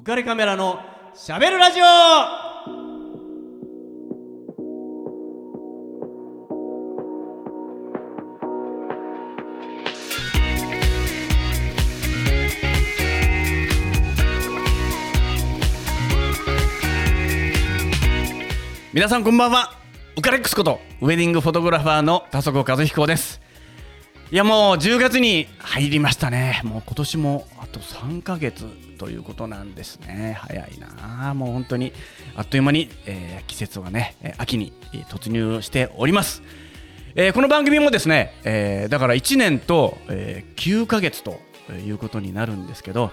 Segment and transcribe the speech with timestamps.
[0.00, 0.80] 浮かれカメラの
[1.14, 1.84] しゃべるラジオ。
[18.94, 19.74] 皆さんこんばんは。
[20.16, 23.49] ウカレックスことウェディングフォトグラファーの田底和彦です。
[24.32, 26.60] いやもう10月に入りましたね。
[26.62, 28.64] もう今年もあと3ヶ月
[28.96, 30.38] ということなんですね。
[30.40, 31.34] 早いな。
[31.34, 31.92] もう本当に
[32.36, 34.72] あっという間に、えー季節がね秋に
[35.08, 36.42] 突入しております、
[37.16, 41.40] えーこの番組もですね、えーだから1年と、え9ヶ月と
[41.72, 43.10] いうことになるんですけど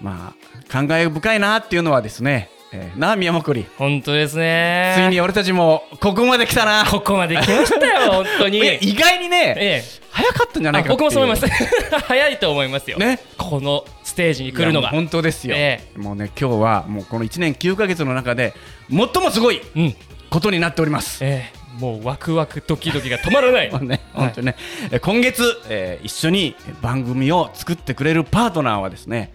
[0.00, 3.66] まあ感慨深いなっていうのはですね、えーなあ宮本り。
[3.76, 4.94] 本当ですね。
[4.96, 6.84] ついに俺たちもここまで来たな。
[6.88, 8.58] ここまで来ましたよ本当に。
[8.80, 11.48] 意外にね、え早かったんじゃないか僕もそう思います。
[12.06, 12.98] 早いと思いますよ。
[12.98, 13.18] ね。
[13.36, 14.88] このステージに来るのが。
[14.88, 18.54] 本当ですよ、えもうね今日はもうこの1年9ヶ月の中で
[18.88, 19.94] 最もすごいうん。
[20.30, 21.24] ことになっております。
[21.24, 21.60] ええ。
[21.80, 23.70] もうワクワクドキドキが止まらない。
[23.72, 24.26] もうね、はい。
[24.26, 24.56] 本当にね、
[24.92, 29.32] え今月、えー一緒に番組を作ってくれるパートナーはですね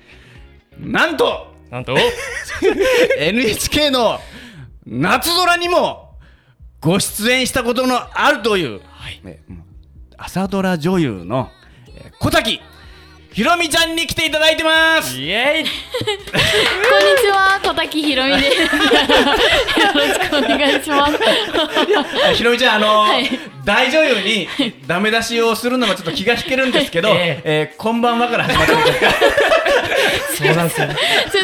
[0.80, 1.94] なんとなんと？
[3.20, 4.20] NHK の
[4.86, 6.16] 夏空にも
[6.80, 8.80] ご出演したことのあるという、
[9.24, 9.66] ねもう
[10.18, 11.50] 朝ドラ女優の、
[11.90, 12.62] えー小滝
[13.34, 15.20] ひろみちゃんに来ていただいてます。
[15.20, 15.70] イエイ こんに
[17.22, 18.62] ちは、小滝ひろみです。
[18.64, 18.70] よ
[19.94, 21.20] ろしくお願いします。
[22.30, 24.48] あひろみちゃん、あのーはい大女優に
[24.88, 29.10] ダメ出しをするのもちょっと気が引けるんですけど、ええーこんばんはから始まってるんですか
[30.38, 30.88] そうなんですよ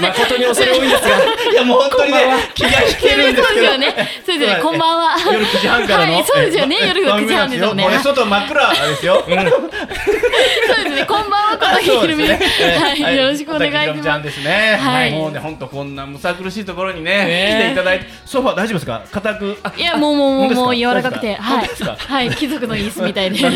[0.01, 1.09] 誠に恐れ多いんですが
[1.51, 3.67] いやもう本当にね気が引けるんですけど
[4.25, 4.59] そうですよね。
[4.61, 5.17] こんばんは。
[5.31, 6.77] 夜9時半からの、はい、そうですよね。
[6.81, 7.99] えー夜9時半ですよね。
[8.03, 9.35] 外真っ暗ですよ、 そう
[10.83, 11.05] ですね。
[11.07, 12.27] こんばんは、小滝ひろみ。
[12.27, 14.35] はい、よろしくお願い小滝ひろみちゃんします。
[14.35, 14.77] ですね。
[14.79, 19.01] はいもうね、本当こんなむさ苦しいところにね、ね来ていただいて、ソファー大丈夫ですか？
[19.11, 19.57] 硬く。
[19.77, 21.69] いや、もう、もう、もう、もう柔らかくて、はい。
[21.97, 23.39] はい、貴族の椅子みたいで。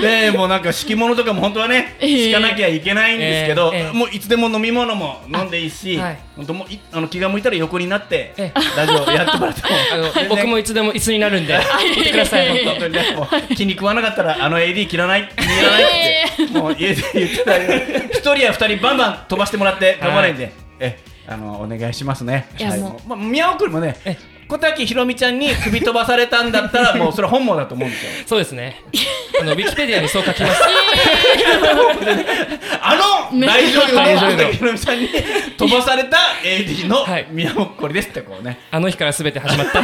[0.00, 6.18] で、もうなんか敷物とかも本当はね、ええ敷かなきゃいけないんですけど、もういつでも飲み物も飲んでいいし、はい。
[6.36, 9.68] 本当もういあの気が向いたら横になってえラジオやってもらっても。
[10.36, 11.58] 僕もいつでも椅子になるんで
[11.94, 12.88] 言ってくださいええ本本当。
[12.88, 17.64] にね、もう気に食わなかったらあの AD 切らない、切らないって、 もう家で言ってたり、
[18.12, 22.46] 一人や二人バンバン飛ばしてもらって構わないんで、え、あのお願いしますね。
[22.58, 22.78] はい。
[22.78, 24.16] いやもまあ宮尾君もねえ、
[24.48, 28.10] 小滝ひろみちゃんに首飛ばされたんだったら、もうそれは本望だと思うんですよ。
[28.24, 28.82] 当 そうですね。
[29.40, 30.62] あのウィキペディアにそう書きます。
[32.80, 35.08] あのね大女優の大女優の小滝ひろみちゃんに
[35.56, 39.80] 飛ばされた AD のはい宮尾こりですってこうね、あの日から全て始まった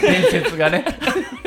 [0.00, 0.84] 伝説がね。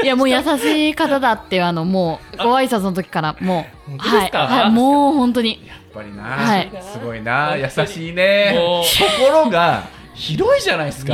[0.03, 5.62] いや、もう優しい方だって、あの、もう、ご挨拶の時から、もう、はい、はい、もう、本当に。
[5.66, 8.53] やっぱりな、はいすごいな、優しいね。
[8.84, 9.84] 心が
[10.16, 11.13] 広いじゃないですか。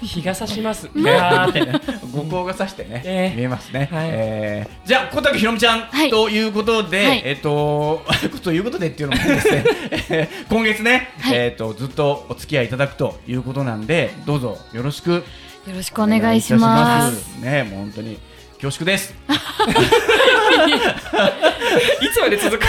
[0.00, 0.88] 日が差します。
[0.94, 2.10] いやー。
[2.12, 4.08] 五光がさしてね、ええ見えますね、はい。
[4.12, 4.86] えー。
[4.86, 6.10] じゃあ小滝ひろみちゃん、はい。
[6.10, 7.22] ということで、はい。
[7.24, 8.04] えっ、と
[8.42, 9.64] ということでっていうのもですね。
[10.10, 11.36] え ー今月ね、はい。
[11.36, 15.10] えっ、とずっとお付き合いいただくということなんでどうぞよろしく。
[15.10, 15.22] よ
[15.74, 17.38] ろしくお願いします。
[17.40, 18.18] ねもう本当に
[18.60, 19.14] 恐縮です。
[22.00, 22.66] いつまで続く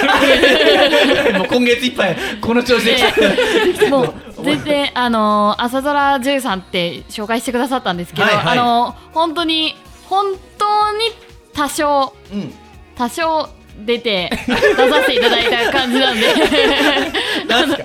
[1.37, 4.13] もう今月いっぱいこの調子で来てもう
[4.45, 8.59] 全然あの朝ドラ女優さんって紹介してくださったんですけど、はいはい。
[8.59, 9.75] あの本当に
[10.07, 10.25] 本
[10.57, 10.99] 当に
[11.53, 12.53] 多少うん。
[12.95, 13.49] 多少
[13.85, 14.55] 出て出
[14.89, 16.27] させていただいた感じなんで、
[17.45, 17.83] なんすか？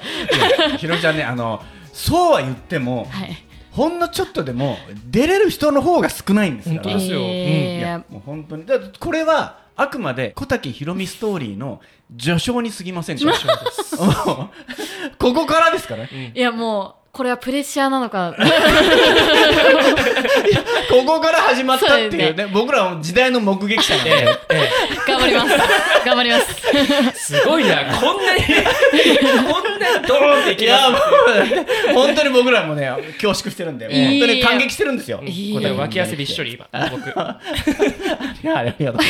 [0.79, 1.61] ひろみちゃんねあの
[1.93, 3.37] そうは言っても、はい。
[3.73, 4.79] ほんのちょっとでも
[5.11, 7.21] 出れる人の方が少ないんですから本当ですよ。
[7.21, 7.79] えー。
[7.79, 8.67] いやもう本当に。
[8.67, 11.81] だこれはあくまで小滝ひろみストーリーの
[12.19, 13.33] 序章に過ぎませんか？
[15.19, 16.33] ここからですからね。
[16.35, 18.35] いやもうこれはプレッシャーなのか、
[20.89, 22.47] ここから始まったっていうそうね。
[22.53, 24.11] 僕らは時代の目撃者で、
[24.51, 24.69] ええ。
[25.09, 25.51] 頑張ります。
[26.07, 26.55] 頑張ります。
[27.35, 27.79] すごいな。
[28.01, 28.53] こんなにこ
[29.61, 32.89] んなにドーンっていきいやもまう本当に僕らもね
[33.21, 33.87] 恐縮してるんで。
[33.87, 35.21] 本当に感激してるんですよ。
[35.25, 36.67] いやす脇汗びっしょり今。
[36.91, 37.09] 僕。
[37.09, 37.13] い
[38.47, 39.09] やありがとうございます。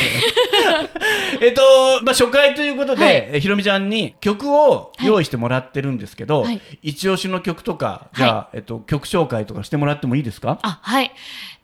[1.41, 1.61] えっと、
[2.03, 3.29] まあ、初回ということで、はい。
[3.33, 6.61] えひろみちゃんに曲を用意してもらってるんですけど、はい。
[6.81, 10.59] 一押しの曲とか、じゃあ、えっと、曲紹介とかしてもらってもいいですか？
[10.61, 11.11] あはい。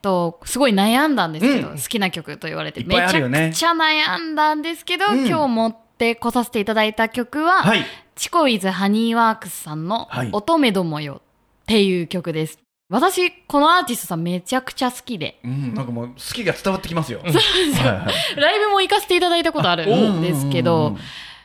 [0.01, 7.85] とすごい悩んだんですけど、うん好きな曲と言われていっぱいあるよねめちゃくちゃ悩んだんですけど、うん今日持ってこさせていただいた曲は、はい。
[8.15, 11.21] チコイズハニーワークスさんのはい乙女どもよ
[11.63, 12.59] っていう曲です。
[12.89, 17.19] 私、このアーティストさんめちゃくちゃ好きで、うん、なんかもう好きが伝わってきますよ。
[17.19, 20.95] はいはいライブも行かせていただいたことあるんですけど、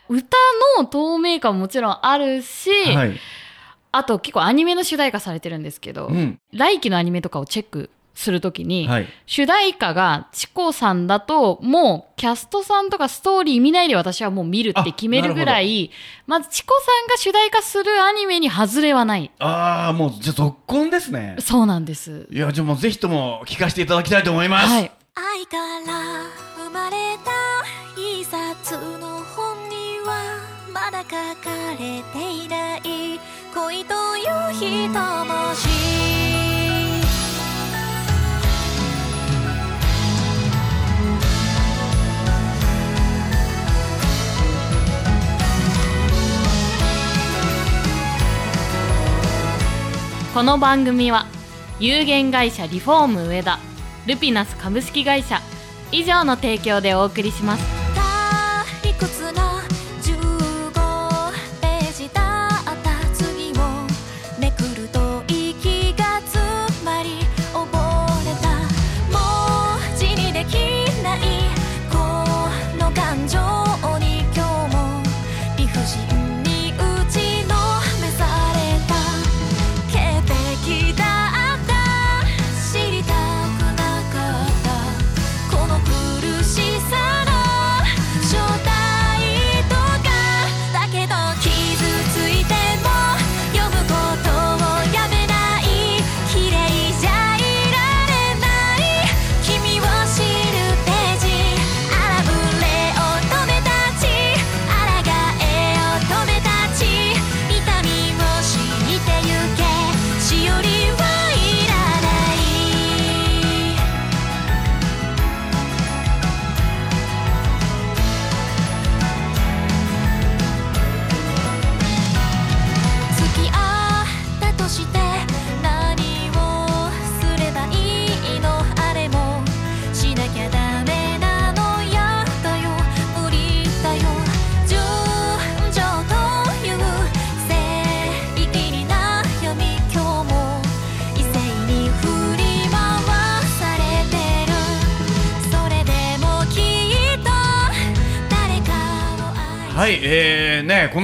[0.08, 0.37] 歌
[0.79, 3.19] の透明感ももちろんあるし、はい。
[3.92, 6.38] あと結構アニメの主題歌されてるんですけど、うん。
[6.52, 9.06] 来期のアニメとかをチェックするときに、はい。
[9.26, 15.90] 主題歌がチコさんだともうキャストさんとかストーリー見ないで私はもう見るって決めるぐらい
[16.26, 21.36] まずチコさんが主題化するアニメに外れはないああ、もう、じゃあ、続婚ですね。
[21.40, 24.66] そうなんですいや、じゃあもう、ぜひとも聞かせていただきたいと思います。
[24.68, 26.24] はい愛から
[26.56, 27.32] 生まれた
[28.00, 30.40] 一冊の本には
[30.72, 33.20] まだ書かれていない
[33.54, 35.69] 恋という一文字
[50.32, 51.26] この番組は
[51.78, 53.58] 有限会社リフォーム上田
[54.06, 55.43] ルピナス株式会社
[55.90, 57.81] 以上の提供でお送りします。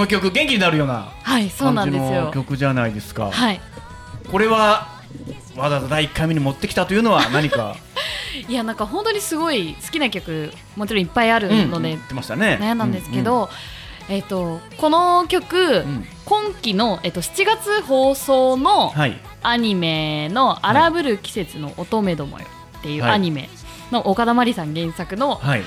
[0.09, 3.31] 曲、元気になるようなはいそうな感じのんですよ曲じゃないですか。
[3.31, 3.61] はい
[4.31, 4.89] これは、
[5.57, 7.77] わざわざ第1回目に持ってきたというのは何か、
[8.47, 12.59] いやなんか本当にすごい好きな曲もちろんいっぱいあるので言ってましたね。
[12.61, 13.49] 悩んだんですけど、
[14.11, 19.19] えっ、とこの曲、うん、うん今期の、えっと7月放送のはい。
[19.43, 22.47] アニメの「荒ぶる季節の乙女どもよ」
[22.79, 23.49] っていうはいアニメ
[23.91, 25.63] の岡田真理さん原作のはい。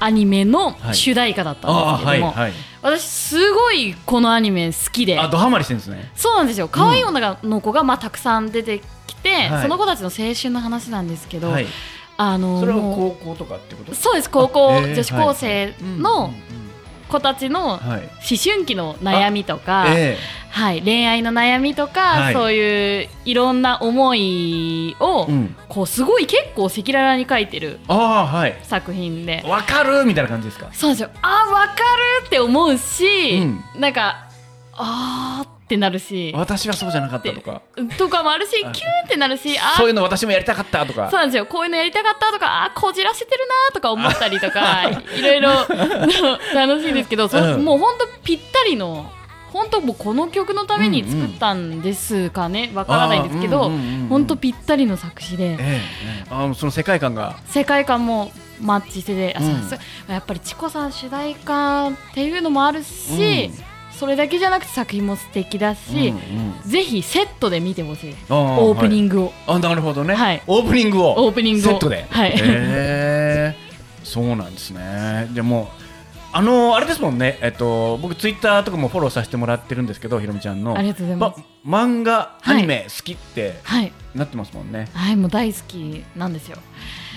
[0.00, 0.94] アニメのはい。
[0.94, 2.52] 主題歌だったんですけども、はい。
[2.82, 5.18] 私すごいこのアニメ好きで。
[5.18, 6.10] あ、ドハマりしてるんですね。
[6.14, 6.68] そうなんですよ。
[6.68, 9.62] 可愛い女の子がまあたくさん出てきて、はい。
[9.62, 11.66] その子たちの青春の話なんですけど、はい。
[12.18, 13.94] あのそれは高校とかってこと？
[13.94, 14.30] そうです。
[14.30, 16.32] 高校女子高生の
[17.08, 18.08] 子たちの思はい。
[18.36, 20.16] 春期の悩みとか、え
[20.50, 25.56] はい、恋愛の悩みとか、はいそういういろんな思いを、えうん。
[25.68, 28.58] こうすごい結構赤裸々に書いてるああ、はい。
[28.62, 30.68] 作品でわかるみたいな感じですか？
[30.72, 31.74] そうですよあーわか
[32.22, 33.42] るって思うし、
[33.76, 34.28] うなんか
[34.74, 36.32] あーってなるし。
[36.34, 37.60] 私はそうじゃなかったとか。
[37.98, 39.76] とかもあるしキューンってなるしあー。
[39.76, 41.10] そういうの私もやりたかったとか。
[41.10, 41.46] そうなんですよ。
[41.46, 45.50] こういうのやりたかったとかあーこじらせてるなとか思ったりとかいろいろ
[46.54, 47.64] 楽しいですけど、そうん。
[47.64, 49.10] もう本当ぴったりの
[49.52, 52.70] 本当もうこの曲のために作ったんですかね。
[52.72, 54.08] わからないんですけどあーうんうんうんうん。
[54.08, 55.44] 本当ぴったりの作詞で。
[55.44, 56.26] ええええ。
[56.30, 57.36] あーその世界観が。
[57.46, 58.30] 世界観も
[58.60, 59.68] マッチしてて、あうん。
[60.12, 63.50] やっぱりチコさん主題歌っていうのもあるし、
[63.98, 69.04] それだけじゃなくて作品も素敵だし、うんぜひセットで見てほしいうんオープニグ。
[69.04, 70.14] ングを、あ、なるほどね。
[70.14, 71.24] はいオープニングを。
[71.26, 72.06] オープニングをセットで。
[72.10, 73.56] はいへえ
[74.04, 75.28] そうなんですね。
[75.32, 75.70] でも。
[76.32, 80.76] あのあれですもんね、えっと、僕ツイッターとかもフォローさせてもらってるんですけど、ひろみちゃんの。
[80.76, 84.88] ありがとうございますま漫画、アニメ好きってはいなってますもんね。
[84.92, 86.58] はいもう大好きなんですよ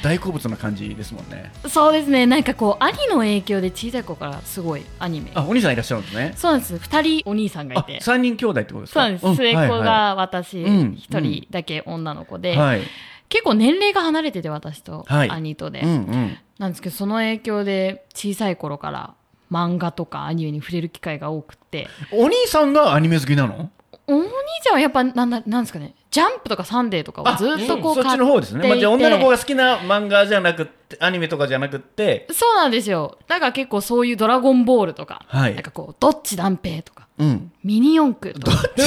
[0.02, 1.52] 大好物な感じですもんね。
[1.68, 6.34] そうですねなんかこう兄の影響で小さい頃からすごいアニメあ、お兄さんいらっしゃるんですね。
[6.36, 9.02] そうなんです2人お兄さんがいあて、三人兄弟ってことですか？
[9.02, 12.82] そうなんです、末っ子が私うん一人だけ女の子で、はい。
[13.28, 16.38] 結構年齢が離れてて私とはい兄とで、うんうん。
[16.58, 19.14] なんですけどその影響で小さい頃から
[19.52, 23.72] 漫画とかアニメに触れる機会が多くってお兄さんがアニメ好きなの？
[24.10, 24.30] お兄
[24.64, 28.18] ちゃんはやっぱなんだなんですかねジャンプとかサンデーとかをずっとこうそっち買っていて。
[28.18, 32.28] の方ですね、まあ、じゃあ女の子が好きな漫画じゃなくってアニメとかじゃなくって。
[32.32, 33.20] そうなんですよ。
[33.28, 35.54] だから結構そういう「ドラゴンボール」とか、はい。
[35.54, 38.58] なんかこう「どっち断平」とかうん「ミニ四駆」とか。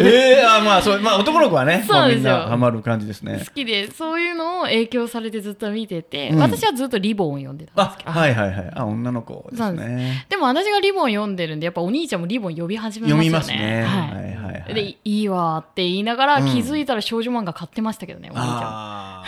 [0.00, 2.32] ええあまあそうまあ男の子はねそうですよ。
[2.32, 3.42] まあみんなハマる感じですね。
[3.46, 6.38] 好きでそういうのを影響されてずっと見てて、うん。
[6.40, 8.10] 私はずっとリボンを読んでたんですあけど。
[8.10, 8.70] はいはいはい。
[8.74, 10.26] あ女の子ですね。
[10.28, 13.24] でも私がリボン読んでるんでやっぱお兄ちゃんもリボン呼び始めますよね。
[13.24, 13.84] 読みますね。
[13.86, 14.74] ははいいはいはい。
[14.74, 16.46] でいいわって言いながら、うん。
[16.46, 18.50] 気づいたら少女漫画買ってましたけどねお兄ちゃん。
[18.50, 19.24] もあ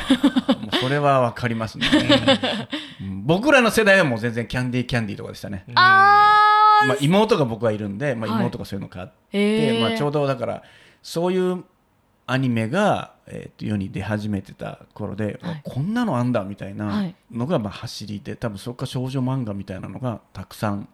[0.72, 1.86] あそれはわかりますね。
[3.00, 3.26] うん。
[3.26, 5.64] 僕らの世代はもう全然キャンディーキャンディーとかでしたね。
[5.74, 6.31] あー、
[6.86, 8.40] まあ、妹が僕はいるんで、まあ、はい。
[8.40, 9.80] 妹がそういうの買って、へー。
[9.80, 10.62] まあ、ちょうどだから
[11.02, 11.64] そういう
[12.26, 15.60] アニメが、えーと世に出始めてた頃で、はい。
[15.64, 17.14] こんなのあんだみたいはない。
[17.30, 20.88] のがまあ走りで多分そこから少女漫画みたいなのがたくさん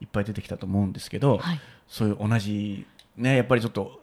[0.00, 1.60] いっぱい出てきたと思うんですけど、はい。
[1.88, 2.86] そういう同じ
[3.16, 4.00] ねやっぱりちょっと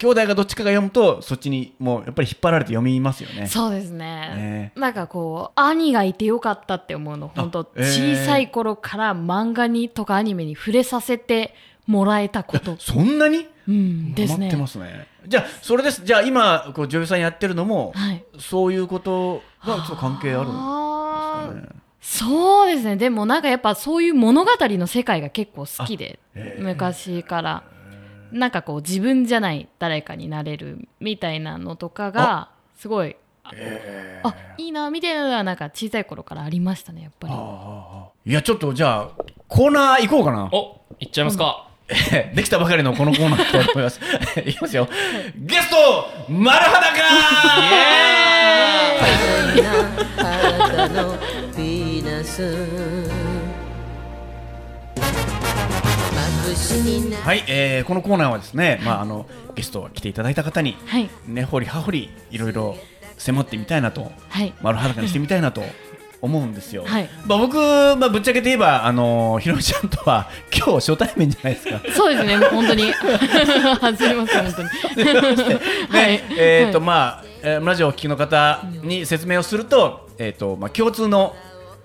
[0.00, 3.46] 兄弟がどっちかが読むとそっちにもうやっぱり引っ張られて読みますよね。
[3.46, 3.98] そうですね。
[3.98, 4.72] ね。
[4.74, 11.54] なんかこう兄がいてよかったって思うの本当、えー小さい頃から漫画にとかアニメに触れさせて
[11.86, 13.46] もらえたこと、そんなに？
[13.68, 14.54] うん、ですね。
[14.56, 15.06] ますね。
[15.26, 16.02] じゃあそれです。
[16.02, 18.24] じゃあ今こう女優さんやってるのも、はい。
[18.38, 21.80] そういうことがちょっと関係あるんですかね。
[22.00, 22.96] そうですね。
[22.96, 26.62] でもなんかやっぱそういう物語の世界が結構好きでへー。
[26.62, 27.64] 昔から
[28.32, 37.34] なんかこう自分じゃない誰かになれるみたいなのとかがすごいあいいなみたいなのはなんか小さい頃からありましたねやっぱり。
[38.30, 40.48] いやちょっとじゃあコーナー行こうかな。
[40.52, 41.68] お行っちゃいますか、
[42.34, 44.00] できたばかりのこのコーナーと思います。
[44.44, 44.86] いきますよ。
[45.36, 45.76] ゲスト
[46.28, 47.02] 丸裸！
[47.02, 47.10] な
[50.16, 52.24] 肌 のヴィーナ
[56.50, 61.08] はい、えーこのコーナーはですね、まああのゲストが来ていただいた方にはい。
[61.28, 62.76] 根掘り葉掘りいろいろ
[63.18, 64.52] 迫ってみたいなとはい。
[64.60, 65.62] 丸裸にしてみたいなと
[66.20, 66.82] 思うんですよ。
[66.84, 67.08] はい。
[67.24, 71.80] まあ僕まあぶっちゃけて言えばあのひろみちゃんとは 今日初対面じゃないですか。
[71.94, 72.36] そうですね。
[72.36, 72.90] 本当に。
[73.80, 74.68] 初めまして本当に。
[75.88, 76.22] はい。
[76.36, 76.86] えっ、とはい。
[76.86, 81.36] まあ、えーラジオをお聞きの方に説明をすると、えっ、とまあ共通の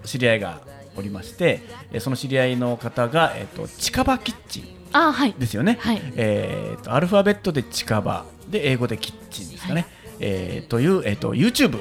[0.06, 0.58] 知り合いが
[0.98, 1.62] おりまして、
[1.92, 5.34] えーその知り合いの方がえっ、と近場キッチンあはい。
[5.38, 5.78] ですよね。
[5.82, 6.02] はい。
[6.16, 9.86] えーとアルファベットで近場で英語でキッチンですかね。
[10.20, 11.80] えーというえっ、と YouTube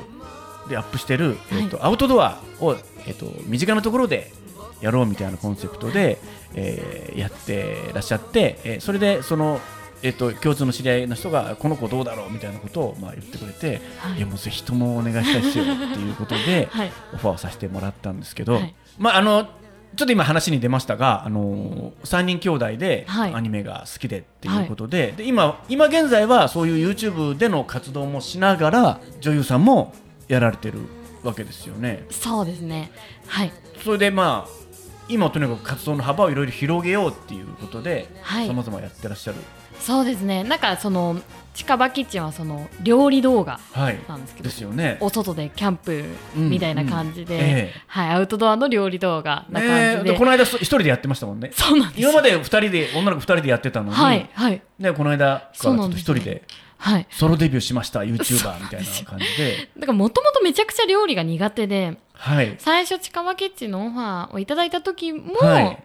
[0.69, 4.33] でアップしてる、えーとアウトドアをえっ、と身近なところで
[4.81, 6.19] やろうみたいなコンセプトで、
[6.55, 9.61] えーやってらっしゃって、えーそれでその
[10.03, 14.19] えっと共通の知り合いの人がこの子どうだろうみたいなことをまあ言ってくれて、はい。
[14.19, 16.93] い、やもうぜひともお願いしたいですよっていうことで、 はい。
[17.15, 19.49] オファーをさせてもらったんですけど、はいまああの
[19.97, 23.35] ちょっと今話に出ましたが、あの3人兄弟ではい。
[23.35, 29.95] アニメが好きでっていうことで,、で今今現在はそういう YouTube での活動もしながら女優さんも
[30.27, 30.81] やられてる
[31.23, 32.05] わけですよね。
[32.11, 32.91] そうですね。
[33.29, 33.53] はい。
[33.85, 34.65] それでまあ
[35.09, 38.47] 今とにかく活動の幅をいろいろ広げようっていうことではい。
[38.49, 39.39] さまざまやってらっしゃる。
[39.79, 40.43] そうですね。
[40.45, 41.21] なんかその
[41.55, 43.99] 近場キッチンはその料理動画はい。
[44.09, 44.99] なんですけどですよね。
[45.01, 47.81] お外でキャンプみたいな感じで、うんうんええ。
[47.87, 51.51] はい、アウトドアの料理動画なね感じで、この間そ一人でやってましたもんね。
[51.55, 52.01] そうなんです。
[52.03, 54.63] よ今まで二人で女の子二人でやってたのに、はいはい。
[54.79, 56.43] ねこの間からちょっと一人で
[56.77, 57.07] はい。
[57.11, 62.57] ソロデビューしました YouTuber みたいな感じで、だからもともとめちゃくちゃ料理が苦手ではい。
[62.59, 65.85] 最初近場キッチンのオファーをいただいた時も、はい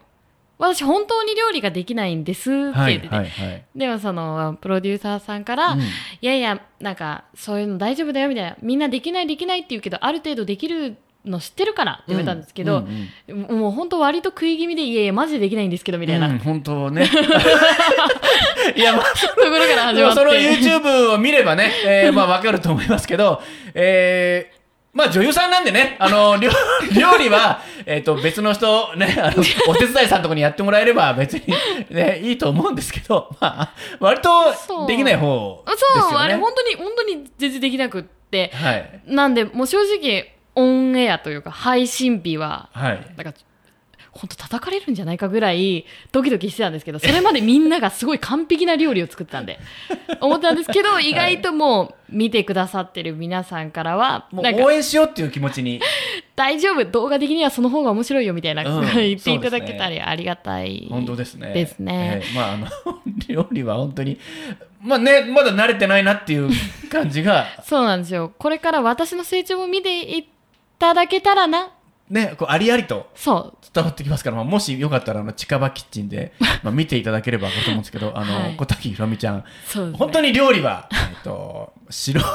[0.59, 3.65] 私本当に料理ができないんですってはい言ってて、はいはい。
[3.75, 5.79] でもそのプロデューサーさんから、うん。
[5.79, 5.83] い
[6.21, 12.79] やいやなんかそういうの大丈夫だよみたいなみんなできないできないって言うけどある程度できるの知ってるからって言われたんですけど、
[13.29, 17.07] うんもう本当割と食い気味でいやいやマジでできないんですけどみたいな、うん本当ね。
[18.75, 20.19] いやまあところから始まって。
[20.19, 23.41] その YouTube を見ればね、えー、まあわかると思いますけど、
[23.73, 24.58] えー
[24.99, 26.51] まあ女優さんなんでね、あの、料
[26.93, 31.41] 料理は、えっ、と、別の人、ね、あの、 お手伝いさんとこにやってもらえれば別に、
[31.89, 34.29] ね、いいと思うんですけど、まあ、割と
[34.87, 36.09] できない方ですよね。
[36.11, 39.01] そう、あれ本当に本当に全然できなくってはい。
[39.05, 43.07] なんでもう正直オンエアというか配信日ははい。
[43.15, 43.39] なんか
[44.19, 49.59] 本当叩かれるんじゃないかぐらいドキドキしてたんですけどそれまでみんながすごい完璧な料理を作ってたんで。
[50.19, 55.79] 思ったんですけど意外ともう見てくださってる皆さんからはもう応援しようっていう気持ちに。
[56.35, 58.95] 大丈夫動画的にはその方が面白いよみたいな、うん。
[58.95, 61.53] 言っていただけたりありがたい本当ですね。
[61.53, 62.21] ですね。
[62.23, 62.67] えーまあ、あの、
[63.27, 64.17] 料理は本当に、
[64.81, 66.49] まあね、まだ慣れてないなっていう
[66.89, 68.31] 感じが、そうなんですよ。
[68.37, 70.29] これから私の成長も見てい
[70.79, 71.71] ただけたらな
[72.09, 73.07] ねこうありありと
[73.73, 78.55] 伝わってきますから、まあ、もしよかったらあの近場キッチンで、 まあ、見ていただければと思うんですけどあの、はい。
[78.55, 79.43] 小滝ひろみちゃん。
[79.65, 79.97] そうですね。
[79.97, 82.21] 本当に料理は、 えっと、白。
[82.21, 82.27] そ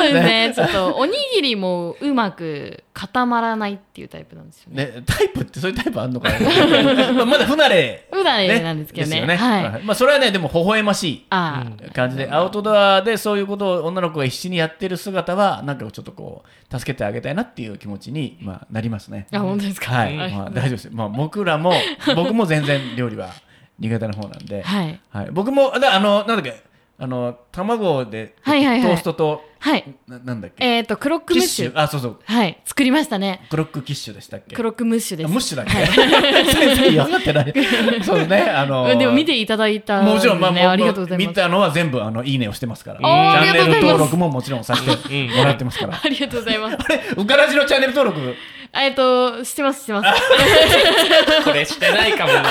[0.00, 0.52] うですね。
[0.54, 4.86] ちょっとおにぎりもうまく固まらないっていうタイプなんですよね。
[4.86, 6.38] ね、タイプってそういうタイプあるのかな
[7.12, 9.20] まあまだ不慣れ、普段なんですけどね。
[9.20, 9.36] よね。
[9.36, 9.82] はい。
[9.84, 12.28] まあ、それはねでも微笑ましい感じで。
[12.30, 19.26] アウトドアでそういうことを女の子が必死にやってる姿はなんかちょっとこう助けてあげたいなっていう気持ちに、まあ、なりますね。
[19.32, 19.92] あ本当ですか？
[19.92, 20.32] はい、はい。
[20.32, 20.88] まあ、大丈夫です。
[20.92, 21.72] まあ、僕らも
[22.16, 23.30] 僕も全然料理は
[23.78, 25.00] 苦手な方なんで、はい。
[25.10, 26.62] はい、僕もだあのなんだっけ？
[26.98, 28.88] あの卵で、はいはいはい。
[28.90, 29.94] トーストとはい。
[30.08, 30.64] ななんだっけ？
[30.64, 31.78] えっ、とクロックキッシムッシュ。
[31.78, 32.18] ュあそうそう。
[32.24, 32.58] はい。
[32.64, 33.46] 作りましたね。
[33.50, 34.56] クロックキッシュでしたっけ？
[34.56, 35.26] クロックムッシュです。
[35.26, 35.72] あムッシュだっけ、
[36.52, 37.54] 全然分かってない。
[38.02, 41.28] そうねあのうんでも見ていただいたもちろん、まあ、ねありがとうございます。
[41.28, 46.00] 見たのは全部あのいいねをしてますから、チャンネル登録ももちろんさせてもらってますから。
[46.02, 46.76] ありがとうございます。
[46.80, 48.34] あれ、うからじのチャンネル登録、
[48.72, 50.08] えっとしてますしてます。
[51.44, 52.42] これしてないかもな。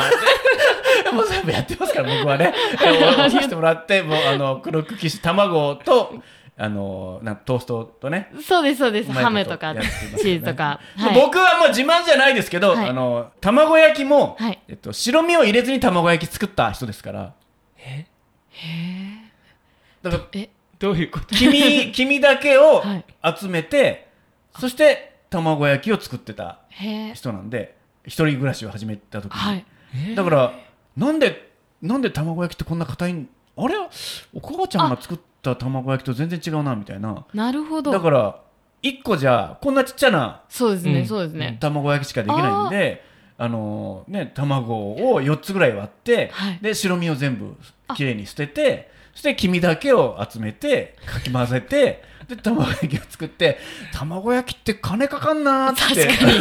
[1.13, 2.53] もう全部やってますから、僕はね。
[2.83, 6.13] えお押させてもらって、もうあのクロックキッシュ、卵と、
[6.61, 8.29] あのなんトーストとね。
[8.45, 9.11] そうですそうです。
[9.13, 12.89] ハムとかチーズとか、はい、僕はもう自慢じゃないですけど、はい。
[12.89, 14.59] あの卵焼きも、はい。
[14.67, 17.33] えっと、白身を入れずに卵焼き作った人ですから。
[17.77, 18.05] え？
[20.01, 20.49] だからえ？
[20.79, 21.27] どういうこと？
[21.27, 23.05] 黄身黄身だけをはい。
[23.39, 24.09] 集めて、
[24.59, 29.65] そして卵焼きを作ってたへえ人なんで一人暮らしを始めた時に、はい。
[30.13, 30.53] だから
[30.97, 33.29] なんでなんで卵焼きってこんな硬いん？
[33.55, 33.75] あれ？
[34.33, 37.25] お母ちゃんが作った卵焼きと全然違うなみたいな。
[37.33, 37.91] なるほど。
[37.91, 38.41] だから
[38.83, 41.05] 1個じゃこんなちっちゃなそうですね、うん。
[41.05, 43.03] そうですね、卵焼きしかできないんで
[43.37, 46.59] あのね卵を4つぐらい割って、はい。
[46.61, 47.55] で白身を全部
[47.95, 53.57] きれいに捨ててそして黄身だけを集めてかき混ぜてで卵焼きを作って
[53.91, 56.05] 卵焼きって金かかんなーって。
[56.05, 56.39] 確かに。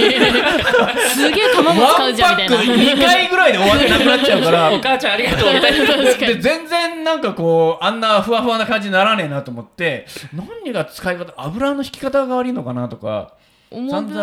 [1.14, 2.56] すげえ卵使うじゃんみたいな。
[2.56, 4.70] ワンパック2回ぐらいで終わってなくなっちゃうから。
[4.74, 5.96] お母ちゃんありがとうみたいな。
[5.96, 13.32] で全然なんかこうあんなふわふわな感じにならねえなと思って何が使い方油の引き方が悪いのかなとか
[13.70, 14.20] 思散々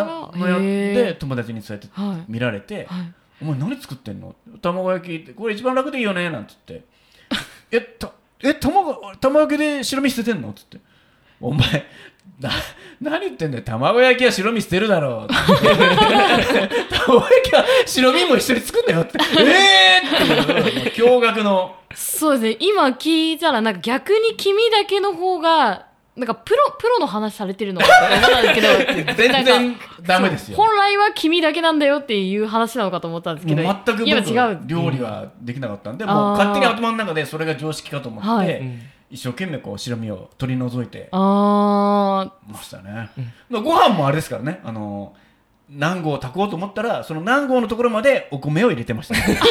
[0.47, 2.17] やっへてえ友達にそうやってはい。
[2.27, 2.85] 見られてはい
[3.41, 4.35] 「お前何作ってんの？
[4.61, 6.83] 卵焼きってこれ一番楽でいいよね」なんつって
[7.71, 8.11] 「えた
[8.43, 10.77] え卵卵焼きで白身捨ててんの?」っつって
[11.41, 11.85] 「お前
[12.39, 12.49] な
[13.01, 15.31] 何言ってんだよ卵焼きは白身捨てるだろう」
[16.93, 20.69] 卵焼きは白身も一緒に作んだよ」って「えー!」って
[21.01, 21.75] いう驚愕の。
[21.93, 27.81] そうですね今聞いたらなんか逆に君だけの方がなんかプロプロの話されてるの。
[27.81, 30.57] かと思ったんですけど全然かダメですよ。
[30.57, 34.05] 本来は君だけなんだよっていう話なのかと思ったんですけど全く
[34.65, 36.09] 料理はできなかったんで、うん。
[36.09, 38.63] もう勝手に頭の中でそれが常識かと思って、
[39.11, 43.09] 一生懸命こう白身を取り除いてあましたね、
[43.49, 44.61] まあご飯もあれですからね。
[44.63, 45.13] あの
[45.69, 49.21] 何合炊こうと思ったらその何合のところまでお米を入れてました、ね、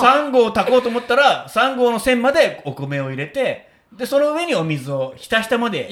[0.00, 5.88] 3合炊こうと思ったら3合の線までお米を入れてでその上にお水をひたひたまで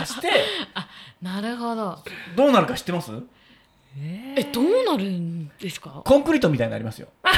[0.00, 0.30] 足して。
[0.74, 0.86] あ
[1.22, 1.98] なるほど。
[2.36, 3.10] どうなるか知ってます？
[3.96, 6.02] えどうなるんですか？
[6.04, 7.08] コンクリートみたいになりますよ。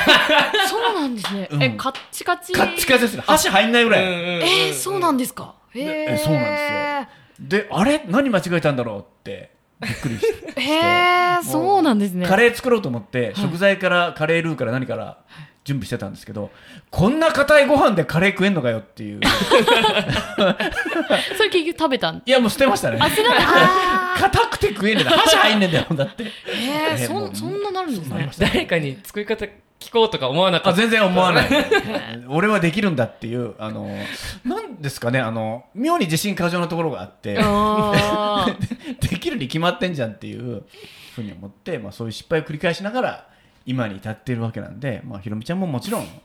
[0.68, 1.62] そうなんですね、うん。
[1.62, 2.52] えカッチカチ？
[2.52, 5.54] カッチカチですよ箸入んないぐらい、えー、そうなんですか？
[5.74, 7.08] へでええそうなんで
[7.48, 7.66] すよ。
[7.66, 8.02] であれ？
[8.06, 9.50] 何間違えたんだろうって
[9.80, 10.20] びっくりし
[10.54, 10.60] て。
[10.60, 10.74] へ
[11.40, 12.26] えそうなんですね。
[12.26, 15.18] カレー作ろうと思って、食材からカレールーから何から
[15.64, 16.50] 準備してたんですけど
[16.90, 19.20] こんな硬いご飯でカレー食えんのかよっていう。
[21.36, 22.22] それ結局食べたん？
[22.24, 22.98] いやもう捨てましたね。
[24.18, 26.30] 硬くて食えねえんだ箸入んねえんだよだってーへ
[27.02, 28.30] えそんそんななるんですね。
[28.38, 29.44] 誰かに作り方
[29.80, 30.78] 聞こうとか思わなかった？
[30.78, 31.48] あ全然思わない。
[32.28, 33.88] 俺はできるんだっていうあの
[34.44, 37.34] なんですかねあの妙に自信過剰なところがあって。
[39.00, 40.64] できるに決まってんじゃんっていう
[41.14, 43.26] ふうに思って、まあ、そういう失敗を繰り返しながら
[43.66, 46.22] 今に至っているわけなんで、まあ、ひろみちゃんももちろん、ね。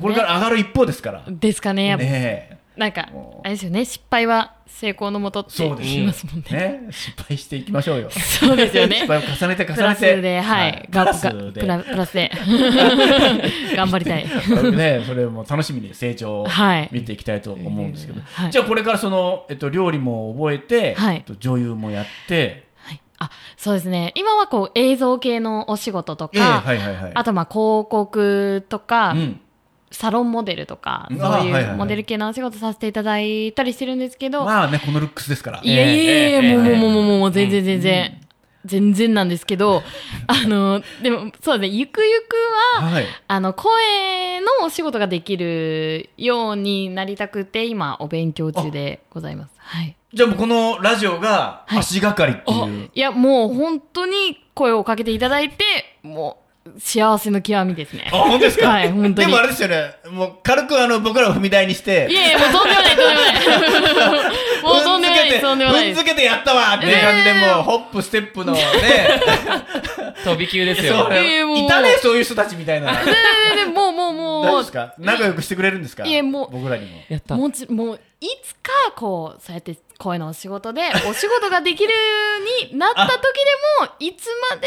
[0.00, 1.86] これから上がる一方ですから、ですかね。
[1.86, 2.62] やっぱねえ。
[2.76, 3.10] なんか
[3.42, 3.84] あれですよね。
[3.84, 5.88] 失敗は成功のもとってそうです。
[5.90, 6.44] 言いますもんね。
[6.50, 8.10] ね、失敗していきましょうよ。
[8.10, 8.96] そうですよね。
[9.00, 10.20] 失敗を重ねて重ねて。
[10.22, 10.88] ではい。
[10.90, 11.60] プラスで。
[11.60, 12.30] プラスで。
[13.76, 14.26] 頑張りたい。
[14.72, 16.88] ね、それも楽しみに成長をはい。
[16.90, 18.50] 見ていきたいと思うんですけど、はい。
[18.50, 21.16] じゃあこれからその、えっと、料理も覚えて、はい。
[21.16, 22.61] えっと、女優もやって、はい
[23.24, 24.12] あそうですね。
[24.16, 27.12] 今はこう映像系のお仕事とええか、はいはいはい。
[27.14, 29.40] あとまあ広告とか、うん、
[29.90, 31.18] サロンモデルとかうん。
[31.18, 31.74] そういはいはいい。
[31.74, 35.60] うモデル系のお仕事させていただいたりしてるんですけど、まあね、このルックスですから。
[35.62, 38.20] いやいやいやええもうもうもうもう全然全然、
[38.64, 39.82] 全然なんですけど、
[40.26, 42.36] あの、でも、そうですね、ゆくゆく
[42.80, 49.54] は、はいあの、声のお仕事ができるようになりたくて、今、お勉強中でございます。
[49.58, 49.96] はい。
[50.14, 55.64] じゃあもうこのラジオがはい足がかりってあいう、いや、もう本当に声をかけていただいて、
[56.02, 56.41] もう、
[56.78, 58.08] 幸せの極みですね。
[58.12, 58.68] あ本当ですか？
[58.68, 59.14] はい、本当に。
[59.14, 64.30] でもあれですよねもう軽くあの僕らを踏み台にしていやいや、もうとんでもない、とんでもない。
[64.62, 65.92] もうとんでもないとんでもない。
[65.92, 68.60] 踏んづけてやったわっていう感じでもうホップステップのね
[70.24, 71.12] 飛び級ですそよう。
[71.14, 74.94] えーもういたねそういう人たちみたいなでででもう、もう、もう、夫ですか？
[74.98, 76.04] 仲良くしてくれるんですか？
[76.06, 77.34] いやもう僕らにもやった。
[77.34, 81.92] もちもういつかこうそうやって声のお仕事で お仕事ができる
[82.70, 83.20] になった時で
[83.86, 84.62] もいつまで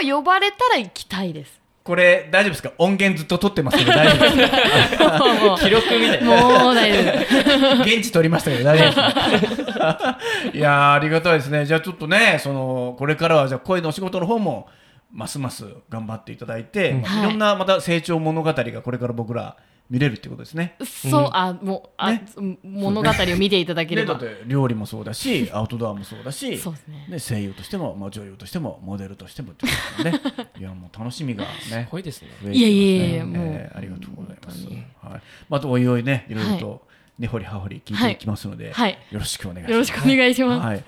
[0.00, 1.60] でも呼ばれたら行きたいです。
[1.82, 2.72] これ大丈夫ですか？
[2.78, 5.58] 音源ずっと撮ってますけど大丈夫ですか？
[5.60, 6.30] 記録みたいな。
[6.64, 7.82] もう大丈夫。
[7.82, 10.18] 現地撮りましたけど大丈夫ですか？
[10.54, 14.68] いやーありがたいですねじゃあちょっとねそのこれからはじゃあ声のお仕事の方も
[15.12, 19.56] ますます頑張っていただいて、うんまあいろんなまた成長物語がこれから僕ら
[19.90, 20.76] 見れるってことですね。
[20.84, 22.24] そう、あもうあ、ね
[22.62, 24.14] 物語を見ていただければ。
[24.14, 30.20] ねだって料理もそうだし アウトドアもそうだしそうですねね声優としても、まあ、女優としてもモデルとしてもってことでね
[30.60, 32.28] いやもう楽しみがねすごいですね。
[32.40, 34.64] 増えてますねいやいやいやもうえーありがとうございます。
[34.68, 36.86] 本はい、またおいおいねいろいろと
[37.18, 39.72] 根掘り葉掘り聞いていきますので、はいよろしくお願いします。
[39.72, 40.66] よろしくお願いします。
[40.66, 40.84] はい。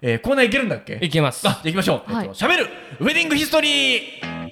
[0.00, 0.98] えー、コーナーいけるんだっけ？
[1.02, 1.46] いけます。
[1.48, 2.12] あ、行きましょう。
[2.12, 2.68] はいえっと喋る
[3.00, 4.48] ウェディングヒストリー。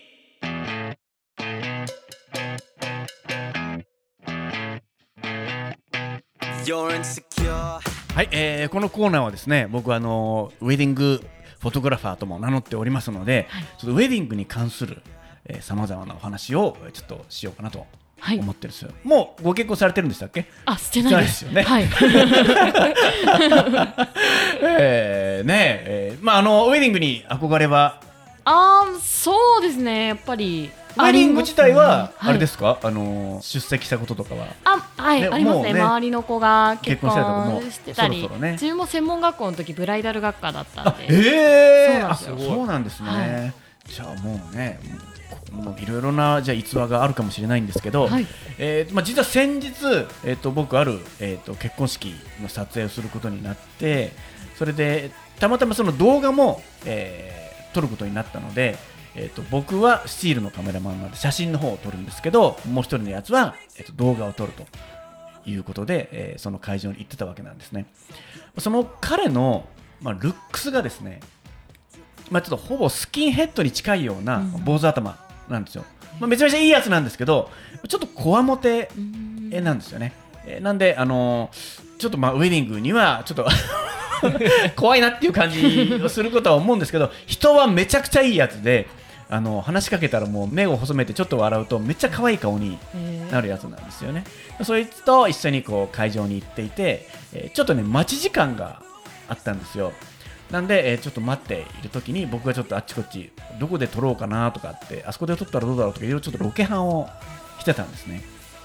[8.14, 11.22] はい、えーこのコーナーはですね、僕はあのウェディング
[11.61, 13.46] フォトグラファーとも名乗っておりますので、
[13.78, 15.00] ちょっとウェディングに関する
[15.61, 17.88] さまざまなお話をえーちょっとしようかなとはい
[18.40, 18.90] 思ってるんですよ。
[19.05, 20.46] もうご結婚されてるんでしたっけ？
[20.64, 21.44] あ、してないです。
[21.44, 21.85] してないはい。
[24.62, 28.00] えー、ねえーまああのウェディングに憧れは？
[28.44, 30.70] あーそうですね、やっぱり。
[30.96, 34.46] ウェディング自体はあれですか、あの出席したこととかは？
[34.64, 35.74] あ、はい、ねありますね。
[35.74, 38.52] ね周りの子が結結婚してたり、そろそろね。
[38.52, 42.55] 自分も専門学校の時ブライダル学科だったんで、えあそうなんですよ。
[42.57, 43.52] そうなんですね、は
[43.88, 44.79] じゃあもうね
[45.53, 48.27] もういろいろなじゃあ逸話があるかもしれないんですけど、はい。
[48.59, 49.68] えーまあ、実は先日、
[50.25, 54.12] えー、と僕ある、えー、と結婚式の撮影をすることになって
[54.57, 57.46] それでたまたまその動画も、えー
[57.77, 58.79] 撮ることになったので、
[59.14, 64.64] えー、と僕はスチールのカメラマンなんで写真の方を撮るんですけどもう一人のやつは、えー、と動画を撮ると
[65.44, 67.85] いうことで、えーその会場に行ってたわけなんですね。
[68.57, 69.66] その彼の、
[70.01, 71.20] まあ、ルックスがですね、
[72.30, 75.16] まあ、ちょっとほぼスキンヘッドに近いようなうん坊主頭
[75.48, 75.84] なんですよ、
[76.18, 77.50] まあ、めちゃめちゃいいやつなんですけど
[77.88, 78.90] ちょっとこわもて
[79.50, 80.12] なんですよね。
[80.46, 83.46] えーなんで、あのーちょっとまあウェディングにはちょっと
[84.76, 88.86] 怖いなっていう感じをすることは思うんですけど人はめちゃくちゃいいやつで、
[89.30, 94.24] あの話しかけたらもう目を細めてちょっと笑うとめっちゃ可愛い顔にえーなるやつなんですよね。
[94.62, 98.80] そいつと一緒にこう会場に行っていて、えーちょっとね待ち時間が
[99.28, 99.92] あったんですよ。
[100.50, 107.09] なんで、えーちょっと待っている時に僕がちょっとあっちこっちどこで撮ろうかなとかってあそこで撮ったらどうだろうとかいろいろちょっとロケハンを
[107.59, 108.22] してたんですね。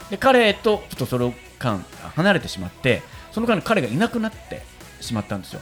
[0.09, 1.83] で彼とちょっとその間
[2.15, 4.61] 離れてしまってその間に彼がいなくなって
[4.99, 5.61] しまったんですよ。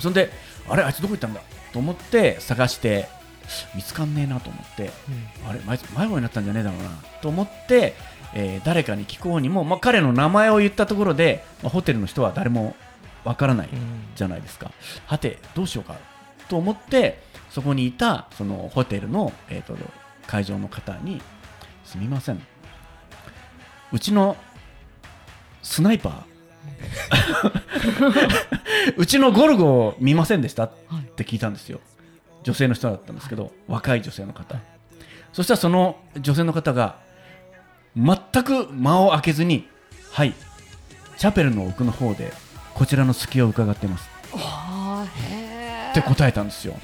[0.00, 0.30] そんで
[0.68, 1.40] あれあいつどこ行ったんだ
[1.72, 3.08] と思って探して
[3.74, 4.90] 見つかんねえなと思って、
[5.48, 6.90] あれ迷迷子になったんじゃねえだろうな
[7.22, 7.94] と思って、
[8.34, 12.74] えー誰かに聞こうにも、まあ、彼の名前を言ったところで、まあ、ホテルの人は誰も
[13.26, 13.68] わからない
[14.14, 14.70] じゃないですか。
[15.06, 15.96] はてどうしようか
[16.48, 19.76] と思ってそこにいたそのホテルの、えー、と
[20.26, 21.20] 会場の方に
[21.84, 22.40] すみません。
[23.92, 24.36] うちの
[25.62, 26.36] スナイパー。
[28.96, 30.64] うちのゴルゴを見ませんでした？
[30.64, 30.70] っ
[31.16, 31.80] て聞いたんですよ。
[32.44, 34.60] 女性の人だったんですけど若い女性の方。
[35.32, 37.00] そしたらその女性の方が
[37.96, 39.68] 全く間を空けずに
[40.12, 40.32] はい
[41.18, 42.32] チャペルの奥の方で
[42.76, 44.06] こちらの隙を伺ってます。
[44.34, 46.74] あーへって答えたんですよ。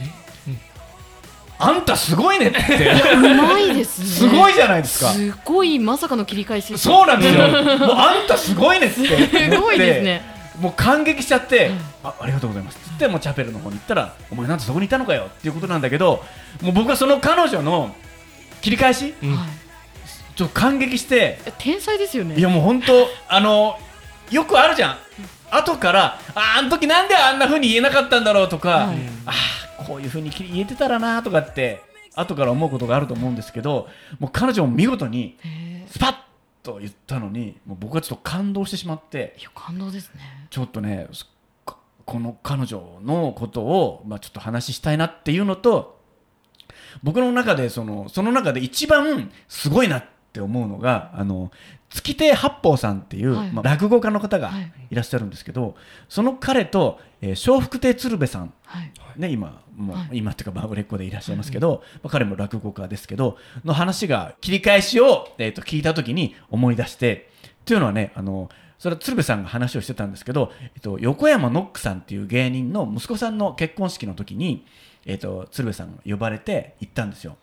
[1.58, 2.58] あんたすごいねって。
[2.58, 4.06] ーうまいですね。
[4.06, 5.12] すごいじゃないですか。
[5.12, 6.78] すごいまさかの切り返し。
[6.78, 7.46] そうなんですよ。
[7.46, 7.52] もう
[7.92, 9.00] あんたすごいねって。
[9.00, 10.22] 思ってすごいですね。
[10.58, 11.70] もう感激しちゃって、
[12.02, 12.76] あありがとうございます。
[12.76, 16.24] って言ってもうチャペルの方に行ったらお前なんでそこにいたのかよっていうことなんだけど
[16.62, 17.94] もう僕はその彼女の
[18.62, 19.12] 切り返し？
[19.22, 19.36] うん。
[19.36, 19.48] はい。
[20.34, 22.36] ちょっと感激してえ天才ですよね。
[22.36, 23.78] いやもう本当あの
[24.30, 24.96] よくあるじゃん
[25.52, 28.96] 後からああの時なんであんな風に言えなかったんだろうとか、はい。
[29.26, 29.32] あ
[29.78, 31.82] あこういう風に言えてたらなとかって
[32.14, 33.88] 後から思うことがあると思うんですけど
[34.18, 36.14] もう彼女も見事にへスパッ
[36.62, 40.46] と言ったのにもう僕はちょっと感動してしまってーいや感動ですね。
[40.50, 41.08] ちょっとね
[42.04, 46.00] この彼女のことを、まあ、ちょっと話したいなっていうのと
[47.02, 51.50] 僕の中でそのその中で一番すごいなって思うのがあの
[51.90, 53.52] 月亭八方さんっていう、はい。
[53.52, 54.72] まあ、落語家の方がはい。
[54.90, 55.74] いらっしゃるんですけど、
[56.08, 58.52] その彼と、えー笑福亭鶴瓶さん。
[58.64, 58.92] はい。
[59.16, 60.18] ね、今もう、はい。
[60.18, 67.30] 今っていうかまあ売れっ子でいらっしゃいますけど、まあ、彼も落語家ですけどの話が切り返しを、えー、と聞いた時に思い出して
[67.64, 74.66] というのはねあのそれは鶴瓶さんが話をしてたんですけど、えっと、横山ノックさんっていう芸人の息子さんの結婚式の時に、
[75.06, 77.36] えっと、鶴瓶さんが呼ばれて行ったんですよ。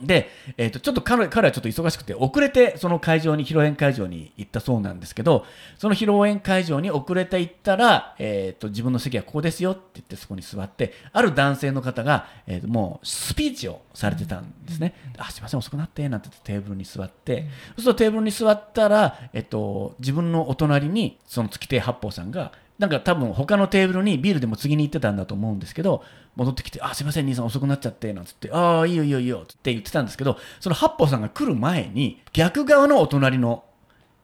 [0.00, 5.44] で、えー、とちょっと彼彼はちょっと忙しくて遅れてその会場に披露宴会場に行ったそうなんですけど
[5.78, 26.02] その披露宴会場に遅れて行ったら、えー、と自分の席はここですよって言ってそこに座ってある男性の方が、えーともうスピーチをされてたんですね、あすいません遅くなってなんて言ってテーブルに座って、そうするとテーブルに座ったら、えっと自分のお隣にその月亭八方さんがなんか多分他のテーブルにビールでも次に行ってたんだと思うんですけど
[26.36, 33.64] 戻ってきて「あすいません兄さん遅くなっちゃって」なんつって「ああいいよいいよいいよ」って言ってたんですけどその八方さんが来る前に逆側のお隣の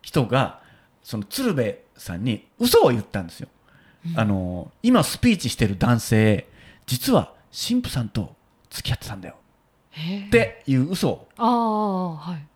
[0.03, 0.61] 人が
[1.03, 3.49] その鶴瓶さんに嘘を言ったんですよ。
[4.17, 6.47] あの今スピーチしてる男性
[6.87, 8.35] 実は神父さんと
[8.71, 9.35] 付き合ってたんだよ
[10.27, 11.29] っていう嘘を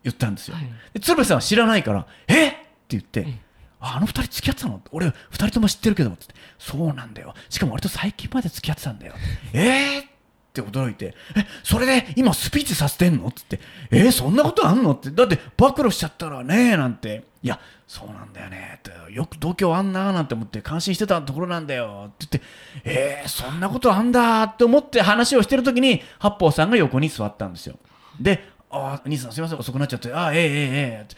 [0.04, 0.54] 言ったんですよ。
[0.54, 3.20] はいで鶴瓶さんは知らないから「えっ!」って言って
[3.84, 4.80] 「あの二人付き合ってたの？
[4.92, 5.14] 俺二
[5.46, 7.34] 人とも知ってるけど」つって「そうなんだよ。
[7.48, 9.14] しかも俺と最近まで付き合ってたんだよ」
[9.52, 10.02] えー？
[10.02, 10.04] っ
[10.52, 15.10] て驚いて「えそれで今スピーチさせてんの?」つって「えーそんなことあんの?」って。
[15.10, 18.92] だって暴露しちゃったらねなんて「いやそうなんだよね」って。
[19.12, 22.48] よく度胸あんななんて思って感心してたところなんだよって言って
[22.84, 27.76] 「えーそんなことあんだ」って思って話をしてる時に八方さんが横に座ったんですよ。
[28.20, 30.12] で「ああ兄さんすいません遅くなっちゃって。
[30.14, 30.50] ああえええええ
[31.00, 31.16] えって。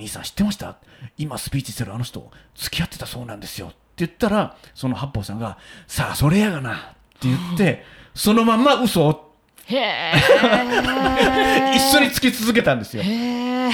[0.00, 0.76] 兄さん知ってました？
[1.18, 6.78] 今スピーチしてるあの人付き合ってたそうなんですよ」って言ったらその八方さんが「さあそれやがな」っ
[7.20, 7.84] て言って
[8.14, 9.26] そのまんま嘘を。
[9.66, 10.12] へえ
[11.76, 13.04] 一緒につき続けたんですよ。
[13.04, 13.70] ね、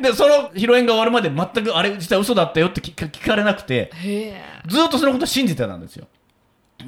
[0.00, 3.92] でその披露宴が終わるまで全くあれ実は嘘だったよって聞かれなくて
[4.66, 6.08] ずっとそのことを信じてたんですよ。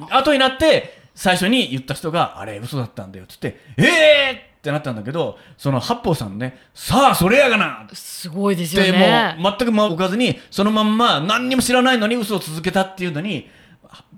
[0.09, 13.49] 後になって最初に言った人があれ嘘だったんだよっつってええーってなったんだけどその八方さんのねさあそれやがなすごいですよでねもう全く間を置かずにそのまんま何にも知らないのに嘘を続けたっていうのに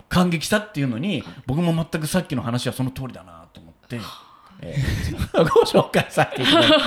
[0.10, 4.00] 感激したっていうのに僕も全くさっきの話はその通りだなと思って、
[4.62, 6.78] えーご紹介させていただいて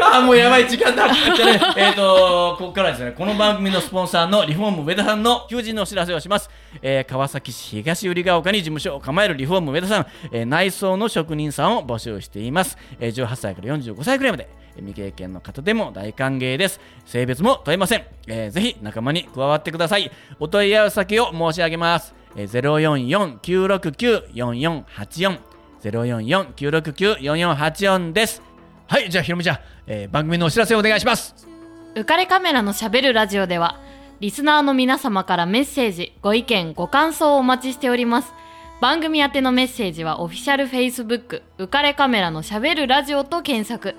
[0.00, 1.60] あーもうやばい時間だじゃね。
[1.76, 3.12] えっ、とここからですね。
[3.12, 6.50] この番組のスポンサーのリフォーム上田さんの求人のお知らせをします、
[6.82, 14.48] えー川崎市東百合ヶ丘に事務所を構えるリフォーム上田さん、えー内装の職人さんを募集しています、えー18歳から45歳くらいまで。
[14.78, 16.78] 未経験の方でも大歓迎です。
[17.04, 20.08] 性別も問いません、えーぜひ仲間に加わってください。
[20.38, 25.38] お問い合わせ先を申し上げます、えー、044-969-4484
[25.82, 28.42] 044-969-4484です。
[28.88, 31.34] はいじゃあひろみちゃん、えー番組のお知らせお願いします。
[31.94, 33.78] 浮かれカメラのしゃべるラジオでは
[34.20, 38.32] リスナーの皆様からメッセージご意見ご感想をお待ちしております。
[38.80, 43.94] 番組宛てのメッセージはオフィシャル Facebook 浮かれカメラのしゃべるラジオと検索。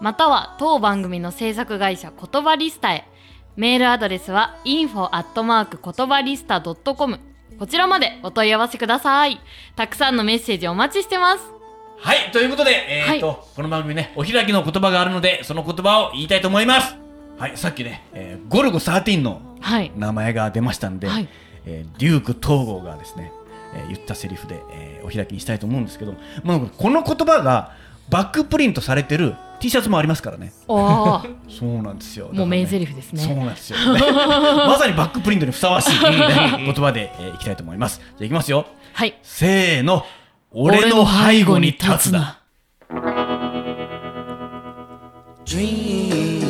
[0.00, 3.06] または当番組の制作会社言葉リスタへ。
[3.54, 7.20] メールアドレスは info 言葉リスタ .com
[7.60, 9.40] こちらまでお問い合わせください。
[9.76, 11.61] たくさんのメッセージお待ちしてます。
[12.04, 13.36] はいということで、えーとはい。
[13.54, 16.96] この番組ねお開きの言葉があるのでその言葉を言いたいと思います。
[17.38, 19.92] はいさっきね、えーゴルゴ13のはい。
[19.96, 21.28] 名前が出ましたんで、はい。
[21.64, 23.32] えーデューク東郷がですね、
[23.74, 27.72] えー言ったセリフで、えーお開きにしたいと思うんですけど、まあ、この言葉が
[28.08, 30.52] バックプリントされてる T シャツもありますからね。
[30.66, 30.74] そ
[31.66, 32.30] うなんですよ。
[32.32, 33.22] もう名セ台詞ですね。
[33.22, 37.98] そうなんですよ、ね、 まさにバックプリントにふさわしい、ね言葉で、えーいきたいと思います。
[37.98, 38.66] じゃあいきますよ。
[38.92, 39.14] はい。
[39.22, 40.04] せーの
[40.54, 42.38] 俺の背後に立つな。
[45.46, 46.41] Dream,